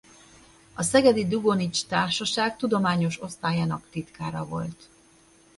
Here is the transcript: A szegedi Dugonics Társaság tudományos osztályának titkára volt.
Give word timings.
A 0.73 0.81
szegedi 0.83 1.25
Dugonics 1.27 1.85
Társaság 1.85 2.57
tudományos 2.57 3.21
osztályának 3.21 3.87
titkára 3.89 4.45
volt. 4.47 4.89